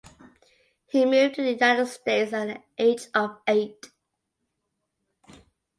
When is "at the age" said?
2.33-3.05